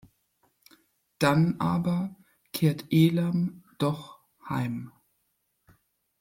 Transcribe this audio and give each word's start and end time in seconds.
Dann 1.19 1.59
aber 1.59 2.15
kehrt 2.53 2.85
Elam 2.89 3.63
doch 3.77 4.19
heim. 4.49 4.91